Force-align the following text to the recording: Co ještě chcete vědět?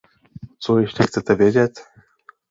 Co 0.59 0.77
ještě 0.79 1.03
chcete 1.03 1.35
vědět? 1.35 1.71